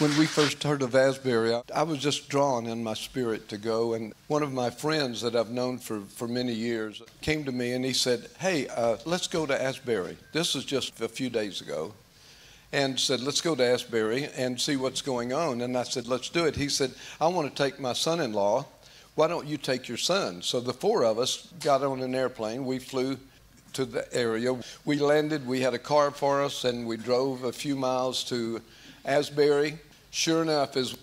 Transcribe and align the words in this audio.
When 0.00 0.16
we 0.16 0.24
first 0.24 0.62
heard 0.62 0.80
of 0.80 0.94
Asbury, 0.94 1.60
I 1.74 1.82
was 1.82 1.98
just 1.98 2.30
drawn 2.30 2.66
in 2.66 2.82
my 2.82 2.94
spirit 2.94 3.50
to 3.50 3.58
go. 3.58 3.92
And 3.92 4.14
one 4.28 4.42
of 4.42 4.50
my 4.50 4.70
friends 4.70 5.20
that 5.20 5.36
I've 5.36 5.50
known 5.50 5.76
for, 5.76 6.00
for 6.00 6.26
many 6.26 6.54
years 6.54 7.02
came 7.20 7.44
to 7.44 7.52
me 7.52 7.72
and 7.72 7.84
he 7.84 7.92
said, 7.92 8.30
Hey, 8.38 8.66
uh, 8.68 8.96
let's 9.04 9.26
go 9.26 9.44
to 9.44 9.62
Asbury. 9.62 10.16
This 10.32 10.54
was 10.54 10.64
just 10.64 10.98
a 11.02 11.08
few 11.08 11.28
days 11.28 11.60
ago. 11.60 11.92
And 12.72 12.98
said, 12.98 13.20
Let's 13.20 13.42
go 13.42 13.54
to 13.54 13.62
Asbury 13.62 14.30
and 14.38 14.58
see 14.58 14.76
what's 14.76 15.02
going 15.02 15.34
on. 15.34 15.60
And 15.60 15.76
I 15.76 15.82
said, 15.82 16.06
Let's 16.06 16.30
do 16.30 16.46
it. 16.46 16.56
He 16.56 16.70
said, 16.70 16.94
I 17.20 17.26
want 17.26 17.54
to 17.54 17.62
take 17.62 17.78
my 17.78 17.92
son 17.92 18.20
in 18.20 18.32
law. 18.32 18.64
Why 19.16 19.28
don't 19.28 19.46
you 19.46 19.58
take 19.58 19.86
your 19.86 19.98
son? 19.98 20.40
So 20.40 20.60
the 20.60 20.72
four 20.72 21.04
of 21.04 21.18
us 21.18 21.52
got 21.62 21.82
on 21.82 22.00
an 22.00 22.14
airplane. 22.14 22.64
We 22.64 22.78
flew 22.78 23.18
to 23.74 23.84
the 23.84 24.10
area. 24.14 24.58
We 24.86 24.98
landed, 24.98 25.46
we 25.46 25.60
had 25.60 25.74
a 25.74 25.78
car 25.78 26.10
for 26.10 26.42
us, 26.42 26.64
and 26.64 26.86
we 26.86 26.96
drove 26.96 27.44
a 27.44 27.52
few 27.52 27.76
miles 27.76 28.24
to 28.24 28.62
Asbury 29.04 29.78
Sure 30.10 30.42
enough, 30.42 30.76
as 30.76 30.92
we 30.92 30.98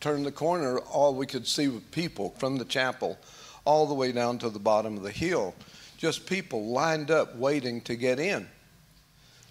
turned 0.00 0.24
the 0.24 0.32
corner, 0.32 0.78
all 0.78 1.14
we 1.14 1.26
could 1.26 1.46
see 1.46 1.68
were 1.68 1.80
people 1.90 2.30
from 2.38 2.56
the 2.56 2.64
chapel 2.64 3.18
all 3.64 3.86
the 3.86 3.94
way 3.94 4.12
down 4.12 4.38
to 4.38 4.48
the 4.48 4.58
bottom 4.58 4.96
of 4.96 5.02
the 5.02 5.10
hill. 5.10 5.54
Just 5.98 6.26
people 6.26 6.66
lined 6.66 7.10
up 7.10 7.34
waiting 7.36 7.80
to 7.82 7.96
get 7.96 8.20
in. 8.20 8.46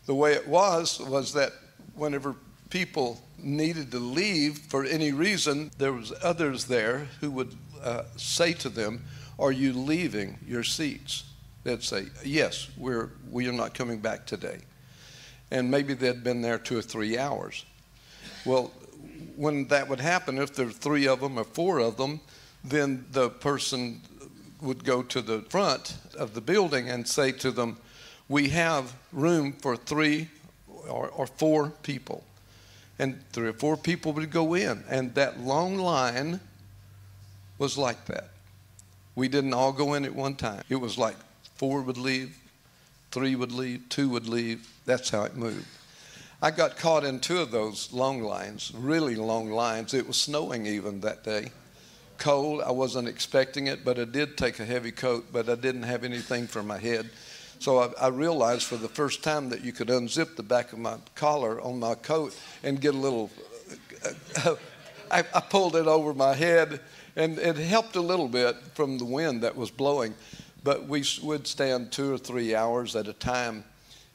The 0.06 0.16
way 0.16 0.34
it 0.34 0.48
was 0.48 1.00
was 1.00 1.34
that 1.34 1.52
whenever 1.96 2.36
people 2.70 3.22
needed 3.38 3.92
to 3.92 4.00
leave 4.00 4.60
for 4.60 4.86
any 4.86 5.12
reason, 5.12 5.72
there 5.78 5.94
was 5.94 6.14
others 6.22 6.66
there 6.66 7.08
who 7.20 7.32
would 7.32 7.56
uh, 7.84 8.04
say 8.16 8.54
to 8.54 8.70
them, 8.70 9.04
"Are 9.38 9.52
you 9.52 9.74
leaving 9.74 10.38
your 10.48 10.64
seats?" 10.64 11.24
They'd 11.64 11.84
say, 11.84 12.06
"Yes, 12.24 12.70
we're 12.78 13.10
we 13.30 13.48
are 13.48 13.54
not 13.54 13.74
coming 13.74 14.00
back 14.00 14.26
today," 14.26 14.60
and 15.52 15.70
maybe 15.70 15.94
they'd 15.94 16.24
been 16.24 16.42
there 16.42 16.60
two 16.60 16.78
or 16.78 16.82
three 16.82 17.18
hours. 17.18 17.66
Well, 18.46 18.72
when 19.36 19.68
that 19.68 19.88
would 19.88 20.00
happen, 20.00 20.38
if 20.38 20.56
there 20.56 20.66
were 20.66 20.72
three 20.72 21.08
of 21.08 21.20
them 21.20 21.38
or 21.38 21.44
four 21.44 21.80
of 21.80 21.98
them, 21.98 22.20
then 22.64 23.06
the 23.12 23.30
person 23.30 24.02
would 24.62 24.84
go 24.84 25.04
to 25.04 25.22
the 25.22 25.42
front 25.42 25.98
of 26.18 26.34
the 26.34 26.42
building 26.42 26.90
and 26.90 27.08
say 27.08 27.32
to 27.32 27.52
them, 27.52 27.78
We 28.28 28.50
have 28.50 28.94
room 29.12 29.54
for 29.54 29.76
three 29.76 30.30
or, 30.90 31.10
or 31.10 31.28
four 31.28 31.70
people. 31.84 32.24
And 32.98 33.22
three 33.32 33.50
or 33.50 33.54
four 33.54 33.78
people 33.78 34.14
would 34.14 34.32
go 34.32 34.54
in. 34.54 34.84
And 34.90 35.14
that 35.16 35.40
long 35.42 35.78
line 35.78 36.40
was 37.58 37.78
like 37.78 38.06
that. 38.06 38.30
We 39.16 39.28
didn't 39.28 39.54
all 39.54 39.72
go 39.72 39.94
in 39.94 40.06
at 40.06 40.16
one 40.16 40.36
time. 40.36 40.64
It 40.70 40.78
was 40.78 40.98
like 40.98 41.16
four 41.56 41.82
would 41.82 41.98
leave, 41.98 42.38
three 43.12 43.36
would 43.36 43.52
leave, 43.52 43.88
two 43.90 44.10
would 44.10 44.28
leave. 44.28 44.70
That's 44.86 45.10
how 45.10 45.24
it 45.24 45.36
moved. 45.36 45.66
I 46.42 46.52
got 46.52 46.78
caught 46.78 47.06
in 47.06 47.20
two 47.20 47.40
of 47.40 47.52
those 47.52 47.94
long 47.94 48.22
lines, 48.22 48.72
really 48.76 49.16
long 49.16 49.52
lines. 49.52 49.94
It 49.94 50.06
was 50.06 50.18
snowing 50.18 50.66
even 50.66 51.00
that 51.02 51.24
day. 51.24 51.52
Cold, 52.18 52.62
I 52.62 52.72
wasn't 52.72 53.08
expecting 53.08 53.68
it, 53.68 53.86
but 53.86 54.00
I 54.00 54.06
did 54.06 54.38
take 54.38 54.60
a 54.60 54.66
heavy 54.66 54.92
coat, 54.92 55.28
but 55.32 55.50
I 55.50 55.56
didn't 55.56 55.84
have 55.84 56.04
anything 56.04 56.48
for 56.48 56.62
my 56.62 56.78
head. 56.78 57.10
So 57.60 57.80
I, 57.80 57.90
I, 58.00 58.08
realized 58.10 58.64
for 58.64 58.76
the 58.76 58.90
first 58.90 59.24
time 59.24 59.50
that 59.50 59.64
you 59.64 59.72
could 59.72 59.88
unzip 59.88 60.36
the 60.36 60.44
back 60.44 60.74
of 60.74 60.80
my 60.80 60.98
collar 61.16 61.62
on 61.62 61.80
my 61.80 61.96
coat 61.96 62.38
and 62.64 62.80
get 62.82 62.94
a 62.94 62.98
little. 62.98 63.32
I, 65.12 65.20
I 65.34 65.40
pulled 65.40 65.76
it 65.76 65.88
over 65.88 66.14
my 66.14 66.34
head, 66.34 66.82
and 67.16 67.40
it 67.40 67.56
helped 67.56 67.96
a 67.96 68.02
little 68.02 68.28
bit 68.28 68.58
from 68.74 68.98
the 68.98 69.06
wind 69.06 69.42
that 69.44 69.56
was 69.56 69.72
blowing. 69.72 70.16
But 70.64 70.88
we 70.88 71.04
would 71.24 71.48
stand 71.48 71.92
two 71.92 72.14
or 72.14 72.18
three 72.18 72.56
hours 72.56 72.96
at 72.96 73.08
a 73.08 73.14
time 73.14 73.64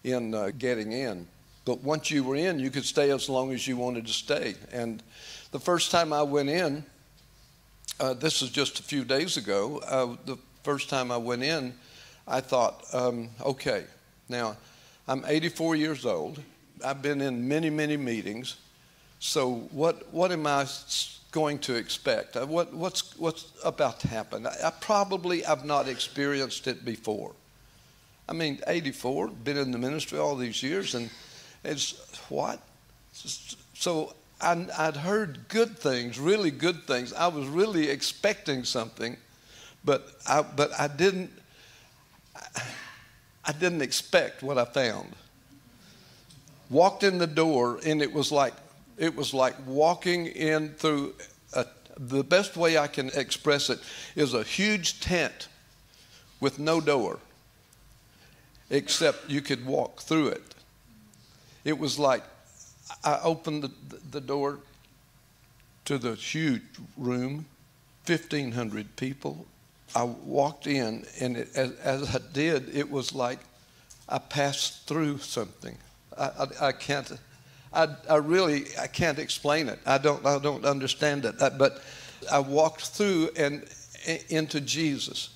in 0.05 0.35
uh, 0.35 0.51
getting 0.57 0.93
in. 0.93 1.27
But 1.65 1.83
once 1.83 2.11
you 2.11 2.25
were 2.25 2.37
in, 2.37 2.59
you 2.59 2.71
could 2.71 2.85
stay 2.85 3.11
as 3.11 3.29
long 3.29 3.53
as 3.53 3.67
you 3.67 3.77
wanted 3.77 4.07
to 4.07 4.13
stay. 4.13 4.55
And 4.73 5.03
the 5.53 5.61
first 5.61 5.91
time 5.91 6.13
I 6.13 6.23
went 6.23 6.49
in, 6.49 6.85
uh, 7.99 8.15
this 8.15 8.41
is 8.41 8.51
just 8.51 8.81
a 8.81 8.83
few 8.83 9.05
days 9.05 9.37
ago, 9.37 9.79
uh, 9.87 10.17
the 10.25 10.39
first 10.63 10.89
time 10.89 11.13
I 11.13 11.19
went 11.19 11.43
in, 11.43 11.75
I 12.27 12.41
thought, 12.41 12.85
um, 12.93 13.29
okay, 13.43 13.85
now 14.29 14.57
I'm 15.07 15.25
84 15.27 15.77
years 15.77 16.07
old. 16.07 16.41
I've 16.85 17.03
been 17.03 17.21
in 17.21 17.47
many, 17.47 17.69
many 17.69 17.97
meetings. 17.97 18.57
So 19.19 19.69
what, 19.73 20.13
what 20.13 20.33
am 20.33 20.47
I 20.47 20.67
going 21.31 21.59
to 21.61 21.75
expect? 21.75 22.37
Uh, 22.37 22.47
what, 22.47 22.73
what's, 22.73 23.19
what's 23.19 23.53
about 23.65 24.01
to 24.01 24.09
happen? 24.09 24.47
I, 24.47 24.55
I 24.67 24.71
probably 24.71 25.43
have 25.43 25.65
not 25.65 25.89
experienced 25.89 26.67
it 26.67 26.85
before. 26.85 27.33
I 28.29 28.33
mean, 28.33 28.61
84, 28.67 29.29
been 29.29 29.57
in 29.57 29.73
the 29.73 29.79
ministry 29.79 30.19
all 30.19 30.37
these 30.37 30.63
years, 30.63 30.95
and 30.95 31.11
it's 31.65 31.93
what? 32.29 32.61
So 33.75 34.15
I, 34.41 34.67
I'd 34.79 34.97
heard 34.97 35.49
good 35.49 35.79
things, 35.79 36.19
really 36.19 36.51
good 36.51 36.85
things. 36.85 37.13
I 37.13 37.29
was 37.29 37.47
really 37.47 37.89
expecting 37.91 38.65
something, 38.65 39.17
but 39.85 40.09
I, 40.27 40.43
but 40.43 40.71
I 40.79 40.89
didn't. 40.89 41.33
I 43.45 43.53
didn't 43.53 43.83
expect 43.83 44.43
what 44.43 44.59
I 44.59 44.65
found. 44.65 45.13
Walked 46.69 47.03
in 47.03 47.19
the 47.19 47.27
door, 47.27 47.81
and 47.85 48.01
it 48.03 48.13
was 48.13 48.31
like 48.31 48.55
it 48.97 49.17
was 49.17 49.35
like 49.35 49.55
walking 49.67 50.27
in 50.27 50.71
through. 50.71 51.15
A, 51.55 51.67
the 51.97 52.23
best 52.23 52.57
way 52.57 52.79
I 52.79 52.87
can 52.87 53.11
express 53.15 53.69
it 53.71 53.81
is 54.15 54.35
a 54.35 54.43
huge 54.43 55.01
tent 55.01 55.49
with 56.39 56.59
no 56.59 56.81
door, 56.81 57.19
except 58.71 59.29
you 59.29 59.41
could 59.41 59.67
walk 59.67 60.01
through 60.01 60.29
it. 60.29 60.55
It 61.65 61.79
was 61.79 61.99
like 61.99 62.23
I 63.05 63.21
opened 63.23 63.65
the, 63.65 63.71
the 64.11 64.21
door 64.21 64.59
to 65.85 65.99
the 65.99 66.15
huge 66.15 66.63
room, 66.97 67.47
1,500 68.07 68.97
people. 68.97 69.47
I 69.95 70.05
walked 70.05 70.67
in, 70.67 71.05
and 71.21 71.37
it, 71.37 71.49
as, 71.57 71.73
as, 71.81 72.15
I 72.15 72.21
did, 72.33 72.75
it 72.75 72.91
was 72.91 73.15
like 73.15 73.41
I 74.09 74.19
passed 74.19 74.87
through 74.87 75.19
something. 75.19 75.77
I, 76.17 76.25
I, 76.25 76.67
I 76.69 76.73
can't, 76.73 77.11
I, 77.73 77.89
I, 78.09 78.17
really, 78.17 78.67
I 78.81 78.87
can't 78.87 79.19
explain 79.19 79.69
it. 79.69 79.81
I 79.85 79.99
don't, 79.99 80.25
I 80.25 80.39
don't 80.39 80.65
understand 80.65 81.25
it. 81.25 81.37
But 81.39 81.83
I 82.31 82.39
walked 82.39 82.89
through 82.89 83.31
and 83.37 83.65
into 84.29 84.61
Jesus. 84.61 85.31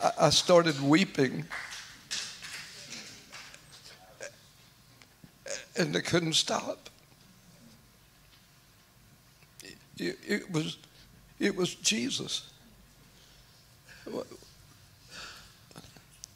I 0.00 0.30
started 0.30 0.80
weeping. 0.80 1.44
And 5.76 5.96
I 5.96 6.00
couldn't 6.00 6.34
stop. 6.34 6.88
It, 9.96 10.18
it, 10.26 10.50
was, 10.52 10.76
it 11.40 11.56
was 11.56 11.74
Jesus. 11.74 12.50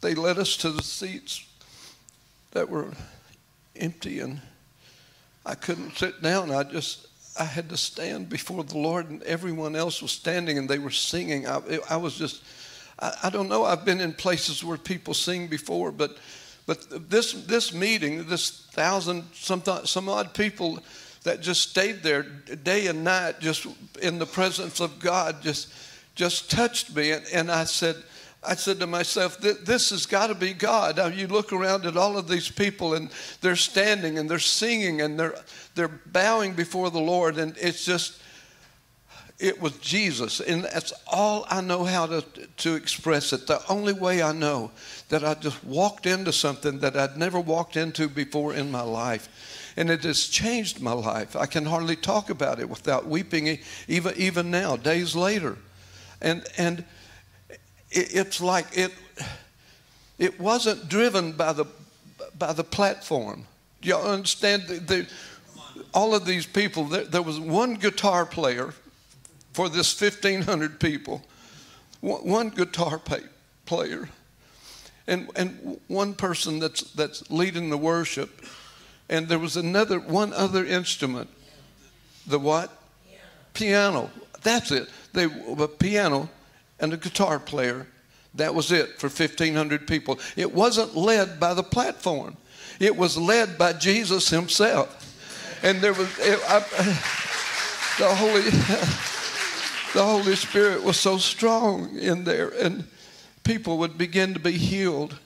They 0.01 0.15
led 0.15 0.39
us 0.39 0.57
to 0.59 0.71
the 0.71 0.83
seats 0.83 1.47
that 2.51 2.69
were 2.69 2.89
empty, 3.77 4.19
and 4.19 4.41
I 5.47 5.55
couldn't 5.55 5.97
sit 5.97 6.21
down. 6.21 6.51
I 6.51 6.65
just, 6.65 7.07
I 7.39 7.45
had 7.45 7.69
to 7.69 7.77
stand 7.77 8.29
before 8.29 8.65
the 8.65 8.79
Lord, 8.79 9.09
and 9.11 9.23
everyone 9.23 9.77
else 9.77 10.03
was 10.03 10.11
standing, 10.11 10.59
and 10.59 10.69
they 10.69 10.81
were 10.81 10.91
singing. 10.91 11.47
I, 11.47 11.61
I 11.89 11.97
was 11.97 12.17
just 12.17 12.43
I, 13.03 13.15
I 13.25 13.31
don't 13.31 13.49
know. 13.49 13.65
I've 13.65 13.85
been 13.85 14.01
in 14.01 14.13
places 14.15 14.65
where 14.65 14.79
people 14.79 15.13
sing 15.15 15.49
before, 15.49 15.93
but 15.93 16.17
but 16.67 17.11
this 17.11 17.33
this 17.33 17.75
meeting, 17.75 18.27
this 18.29 18.67
thousand 18.71 19.25
some 19.35 19.63
some 19.85 20.09
odd 20.09 20.33
people 20.33 20.79
that 21.25 21.41
just 21.41 21.71
stayed 21.71 22.03
there 22.03 22.23
day 22.23 22.87
and 22.87 23.05
night, 23.05 23.41
just 23.41 23.67
in 24.01 24.19
the 24.19 24.27
presence 24.27 24.81
of 24.81 24.99
God, 25.01 25.43
just 25.43 25.75
just 26.15 26.51
touched 26.51 26.95
me, 26.97 27.11
and, 27.11 27.25
and 27.35 27.51
I 27.51 27.65
said. 27.65 27.97
I 28.45 28.57
said 28.57 28.81
to 28.81 28.89
myself, 28.89 29.39
this 29.39 29.91
has 29.91 30.05
got 30.05 30.27
to 30.27 30.35
be 30.35 30.53
God. 30.53 30.97
Now 30.97 31.07
you 31.07 31.29
look 31.29 31.53
around 31.53 31.87
at 31.87 31.97
all 31.97 32.19
of 32.19 32.27
these 32.27 32.51
people 32.51 32.95
and 32.95 33.09
they're 33.41 33.55
standing 33.55 34.19
and 34.19 34.29
they're 34.29 34.41
singing 34.41 35.01
and 35.01 35.17
they're, 35.17 35.37
they're 35.77 36.01
bowing 36.07 36.55
before 36.55 36.91
the 36.91 36.99
Lord. 36.99 37.39
And 37.39 37.57
it's 37.57 37.85
just, 37.85 38.21
it 39.43 39.61
was 39.61 39.77
Jesus. 39.79 40.41
And 40.41 40.63
that's 40.63 40.93
all 41.09 41.45
I 41.51 41.61
know 41.61 41.85
how 41.85 42.07
to, 42.07 42.23
to 42.59 42.75
express 42.77 43.33
it. 43.33 43.49
The 43.49 43.61
only 43.69 43.93
way 43.93 44.23
I 44.23 44.33
know 44.33 44.71
that 45.09 45.25
I 45.25 45.35
just 45.35 45.63
walked 45.65 46.07
into 46.07 46.33
something 46.33 46.79
that 46.79 46.97
I'd 46.97 47.17
never 47.17 47.41
walked 47.41 47.77
into 47.77 48.09
before 48.09 48.55
in 48.55 48.71
my 48.71 48.83
life. 48.83 49.73
And 49.77 49.91
it 49.91 50.05
has 50.05 50.29
changed 50.29 50.81
my 50.81 50.93
life. 50.93 51.35
I 51.35 51.47
can 51.47 51.67
hardly 51.67 51.97
talk 51.97 52.31
about 52.31 52.61
it 52.61 52.69
without 52.69 53.09
weeping, 53.09 53.59
even, 53.89 54.15
even 54.17 54.51
now, 54.53 54.77
days 54.77 55.17
later. 55.17 55.59
And, 56.21 56.47
and 56.57 56.85
it, 57.91 58.15
it's 58.15 58.41
like 58.41 58.67
it, 58.79 58.93
it 60.21 60.39
wasn't 60.39 60.89
driven 60.89 61.33
by 61.33 61.53
the, 61.53 61.65
by 62.39 62.53
the 62.53 62.65
platform. 62.65 63.47
Do 63.81 63.89
y'all 63.89 64.09
understand? 64.09 64.69
The, 64.69 64.75
the, 64.75 65.09
all 65.93 66.15
of 66.15 66.27
these 66.27 66.47
people, 66.47 66.85
there, 66.85 67.05
there 67.05 67.23
was 67.23 67.41
one 67.41 67.75
guitar 67.75 68.25
player 68.25 68.73
for 69.53 69.69
this 69.69 70.01
1,500 70.01 70.81
people. 70.81 71.23
One 72.01 72.49
guitar 72.49 73.01
player. 73.67 74.09
And, 75.07 75.31
and 75.37 75.81
one 75.89 76.15
person 76.15 76.59
that's, 76.59 76.83
that's 76.93 77.31
leading 77.31 77.71
the 77.71 77.77
worship, 77.77 78.45
and 79.09 79.29
there 79.29 79.39
was 79.39 79.57
another, 79.57 79.99
one 79.99 80.33
other 80.33 80.65
instrument. 80.65 81.29
The 82.27 82.39
what? 82.39 82.71
Piano. 83.53 84.11
That's 84.43 84.71
it. 84.71 84.89
They, 85.13 85.25
a 85.25 85.69
piano 85.69 86.29
and 86.81 86.93
a 86.93 86.97
guitar 86.97 87.39
player. 87.39 87.87
That 88.35 88.55
was 88.55 88.73
it 88.73 88.99
for 88.99 89.09
1,500 89.09 89.87
people. 89.87 90.19
It 90.37 90.53
wasn't 90.53 90.97
led 90.97 91.39
by 91.39 91.55
the 91.55 91.63
platform. 91.63 92.37
It 92.81 92.97
was 92.97 93.17
led 93.17 93.59
by 93.59 93.75
Jesus 93.75 94.31
himself. 94.31 94.99
And 95.63 95.81
there 95.81 95.93
was, 95.93 96.09
it, 96.19 96.41
I, 96.49 96.61
the 97.99 98.15
Holy, 98.15 98.43
the 99.93 100.05
Holy 100.05 100.37
Spirit 100.37 100.83
was 100.83 100.99
so 100.99 101.19
strong 101.19 101.99
in 101.99 102.25
there, 102.25 102.49
and 102.49 102.85
people 103.45 103.79
would 103.79 103.99
begin 103.99 104.35
to 104.35 104.41
be 104.41 104.53
healed. 104.53 105.19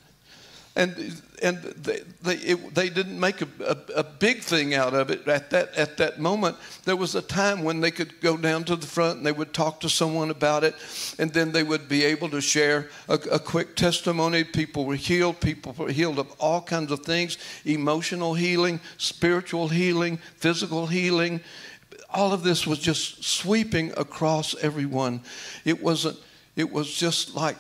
And, 0.75 1.23
and 1.43 1.63
they, 1.63 2.01
they, 2.21 2.35
it, 2.35 2.75
they 2.75 2.91
didn't 2.91 3.19
make 3.19 3.41
a, 3.41 3.49
a, 3.67 4.01
a, 4.01 4.05
big 4.05 4.43
thing 4.43 4.75
out 4.75 4.93
of 4.93 5.11
it 5.11 5.27
at 5.27 5.49
that, 5.49 5.75
at 5.75 5.97
that 5.97 6.21
moment. 6.21 6.59
There 6.85 6.97
was 6.97 7.15
a 7.15 7.23
time 7.23 7.65
when 7.65 7.81
they 7.81 7.91
could 7.91 8.21
go 8.21 8.37
down 8.37 8.65
to 8.65 8.77
the 8.77 8.87
front 8.87 9.17
and 9.17 9.25
they 9.25 9.33
would 9.33 9.55
talk 9.55 9.81
to 9.81 9.89
someone 9.89 10.29
about 10.29 10.65
it, 10.65 10.75
and 11.19 11.33
then 11.33 11.53
they 11.53 11.63
would 11.63 11.89
be 11.89 12.05
able 12.05 12.29
to 12.29 12.43
share 12.43 12.91
a, 13.09 13.15
a 13.15 13.39
quick 13.39 13.75
testimony. 13.75 14.45
People 14.45 14.85
were 14.85 14.97
healed, 14.97 15.41
people 15.41 15.75
were 15.79 15.91
healed 15.91 16.19
of 16.19 16.31
all 16.39 16.61
kinds 16.61 16.93
of 16.93 17.01
things 17.01 17.39
emotional 17.65 18.35
healing, 18.35 18.79
spiritual 18.99 19.69
healing, 19.69 20.19
physical 20.37 20.87
healing. 20.87 21.41
All 22.11 22.33
of 22.33 22.43
this 22.43 22.67
was 22.67 22.79
just 22.79 23.25
sweeping 23.25 23.93
across 23.97 24.55
everyone. 24.63 25.21
It 25.65 25.83
wasn't, 25.83 26.19
it 26.55 26.71
was 26.71 26.93
just 26.93 27.35
like, 27.35 27.57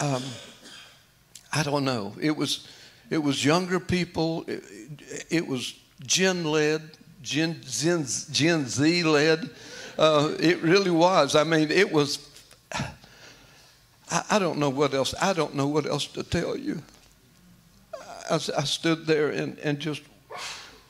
um, 0.00 0.22
I 1.52 1.62
don't 1.62 1.84
know. 1.84 2.14
It 2.20 2.36
was, 2.36 2.68
it 3.10 3.18
was 3.18 3.44
younger 3.44 3.80
people. 3.80 4.44
It, 4.46 4.62
it 5.30 5.46
was 5.46 5.74
Gen 6.06 6.44
led, 6.44 6.82
Gen, 7.22 7.60
Gen, 7.62 8.06
Gen 8.30 8.66
Z 8.66 9.02
led. 9.02 9.50
Uh, 9.98 10.34
it 10.38 10.62
really 10.62 10.90
was. 10.90 11.34
I 11.34 11.44
mean, 11.44 11.70
it 11.70 11.90
was. 11.90 12.18
I, 14.10 14.22
I, 14.30 14.38
don't 14.38 14.58
know 14.58 14.70
what 14.70 14.94
else. 14.94 15.14
I 15.20 15.32
don't 15.32 15.54
know 15.54 15.66
what 15.66 15.86
else 15.86 16.06
to 16.06 16.22
tell 16.22 16.56
you. 16.56 16.80
I, 18.30 18.34
I 18.34 18.64
stood 18.64 19.06
there 19.06 19.30
and, 19.30 19.58
and 19.58 19.78
just 19.78 20.02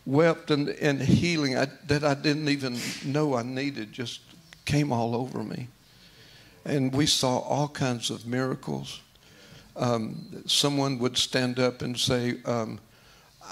wept 0.09 0.51
and, 0.51 0.71
and 0.71 1.01
healing 1.03 1.57
I, 1.57 1.67
that 1.87 2.03
I 2.03 2.15
didn't 2.15 2.49
even 2.49 2.79
know 3.05 3.37
I 3.37 3.43
needed 3.43 3.93
just 3.93 4.21
came 4.65 4.91
all 4.91 5.15
over 5.15 5.43
me. 5.43 5.69
And 6.65 6.93
we 6.95 7.07
saw 7.07 7.39
all 7.39 7.69
kinds 7.69 8.11
of 8.11 8.27
miracles 8.27 9.01
um, 9.77 10.43
someone 10.47 10.99
would 10.99 11.17
stand 11.17 11.59
up 11.59 11.83
and 11.83 11.97
say, 11.97 12.39
um, 12.45 12.81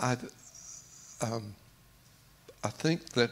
I, 0.00 0.17
um, 1.23 1.55
I 2.64 2.69
think 2.69 3.11
that 3.11 3.31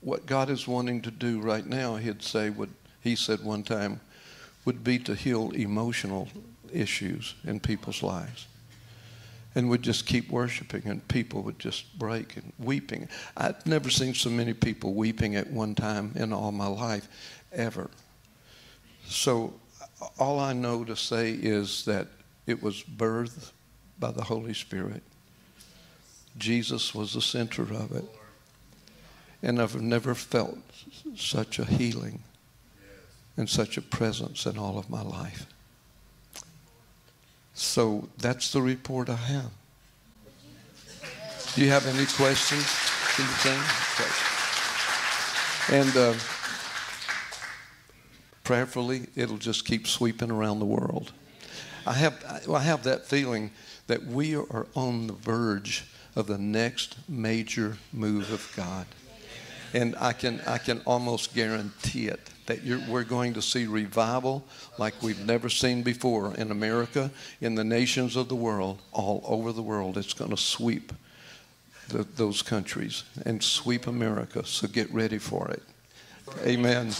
what 0.00 0.26
God 0.26 0.50
is 0.50 0.68
wanting 0.68 1.00
to 1.02 1.10
do 1.10 1.40
right 1.40 1.66
now, 1.66 1.96
he'd 1.96 2.22
say, 2.22 2.50
would, 2.50 2.70
he 3.00 3.16
said 3.16 3.42
one 3.42 3.62
time, 3.62 4.00
would 4.64 4.84
be 4.84 4.98
to 4.98 5.14
heal 5.14 5.50
emotional 5.52 6.28
issues 6.70 7.34
in 7.44 7.60
people's 7.60 8.02
lives. 8.02 8.46
And 9.54 9.70
would 9.70 9.82
just 9.82 10.06
keep 10.06 10.30
worshiping, 10.30 10.82
and 10.86 11.06
people 11.08 11.42
would 11.42 11.58
just 11.58 11.98
break 11.98 12.36
and 12.36 12.52
weeping. 12.58 13.08
I've 13.36 13.66
never 13.66 13.90
seen 13.90 14.14
so 14.14 14.30
many 14.30 14.52
people 14.52 14.94
weeping 14.94 15.36
at 15.36 15.50
one 15.50 15.74
time 15.74 16.12
in 16.14 16.32
all 16.32 16.52
my 16.52 16.66
life, 16.66 17.08
ever. 17.52 17.90
So, 19.06 19.54
all 20.18 20.38
I 20.38 20.52
know 20.52 20.84
to 20.84 20.94
say 20.94 21.32
is 21.32 21.84
that 21.86 22.06
it 22.46 22.62
was 22.62 22.82
birthed 22.82 23.52
by 23.98 24.12
the 24.12 24.22
Holy 24.22 24.54
Spirit. 24.54 25.02
Jesus 26.36 26.94
was 26.94 27.14
the 27.14 27.20
center 27.20 27.62
of 27.62 27.92
it. 27.92 28.04
And 29.42 29.60
I've 29.60 29.80
never 29.80 30.14
felt 30.14 30.58
such 31.16 31.58
a 31.58 31.64
healing 31.64 32.22
and 33.36 33.48
such 33.48 33.76
a 33.76 33.82
presence 33.82 34.46
in 34.46 34.58
all 34.58 34.78
of 34.78 34.90
my 34.90 35.02
life. 35.02 35.46
So 37.58 38.08
that's 38.18 38.52
the 38.52 38.62
report 38.62 39.10
I 39.10 39.16
have. 39.16 39.50
Do 41.56 41.64
you 41.64 41.70
have 41.70 41.86
any 41.88 42.06
questions? 42.06 42.64
And 45.72 45.96
uh, 45.96 46.14
prayerfully, 48.44 49.08
it'll 49.16 49.38
just 49.38 49.64
keep 49.66 49.88
sweeping 49.88 50.30
around 50.30 50.60
the 50.60 50.66
world. 50.66 51.12
I 51.84 51.94
have, 51.94 52.44
I 52.48 52.60
have 52.60 52.84
that 52.84 53.06
feeling 53.06 53.50
that 53.88 54.06
we 54.06 54.36
are 54.36 54.68
on 54.76 55.08
the 55.08 55.14
verge 55.14 55.84
of 56.14 56.28
the 56.28 56.38
next 56.38 56.96
major 57.08 57.76
move 57.92 58.32
of 58.32 58.52
God. 58.54 58.86
And 59.74 59.94
I 59.98 60.12
can, 60.12 60.40
I 60.46 60.58
can 60.58 60.80
almost 60.86 61.34
guarantee 61.34 62.08
it 62.08 62.20
that 62.46 62.64
we're 62.88 63.04
going 63.04 63.34
to 63.34 63.42
see 63.42 63.66
revival 63.66 64.42
like 64.78 64.94
we've 65.02 65.24
never 65.26 65.50
seen 65.50 65.82
before 65.82 66.34
in 66.36 66.50
America, 66.50 67.10
in 67.42 67.54
the 67.54 67.64
nations 67.64 68.16
of 68.16 68.28
the 68.28 68.34
world, 68.34 68.80
all 68.92 69.22
over 69.26 69.52
the 69.52 69.62
world. 69.62 69.98
It's 69.98 70.14
going 70.14 70.30
to 70.30 70.36
sweep 70.36 70.92
the, 71.88 72.04
those 72.16 72.40
countries 72.40 73.04
and 73.26 73.42
sweep 73.42 73.86
America. 73.86 74.44
So 74.46 74.66
get 74.66 74.92
ready 74.92 75.18
for 75.18 75.50
it. 75.50 75.62
Amen. 76.46 76.92